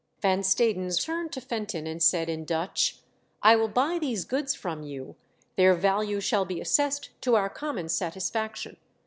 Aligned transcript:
Van 0.19 0.39
Stadens 0.41 0.99
turned 0.99 1.31
to 1.31 1.39
Fenton 1.39 1.85
and 1.85 2.01
said 2.01 2.27
in 2.27 2.43
Dutch:" 2.43 2.97
I 3.43 3.55
will 3.55 3.67
buy 3.67 3.99
these 3.99 4.25
goods 4.25 4.55
from 4.55 4.81
you. 4.81 5.15
Their 5.57 5.75
value 5.75 6.19
shall 6.19 6.43
be 6.43 6.59
assessed 6.59 7.11
to 7.21 7.35
our 7.35 7.49
common 7.51 7.87
satisfaction. 7.87 8.77